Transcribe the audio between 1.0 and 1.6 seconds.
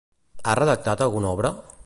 alguna obra?